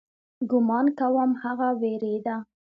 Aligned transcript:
ګومان 0.49 0.85
کوم 0.99 1.31
هغه 1.43 1.69
وېرېده. 1.81 2.35